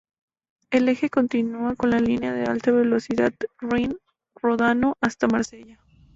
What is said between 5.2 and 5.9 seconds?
Marsella.